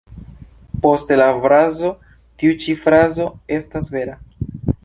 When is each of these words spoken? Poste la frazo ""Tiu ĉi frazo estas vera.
Poste 0.85 1.17
la 1.19 1.27
frazo 1.43 1.91
""Tiu 2.39 2.57
ĉi 2.65 2.77
frazo 2.87 3.31
estas 3.59 3.93
vera. 3.99 4.21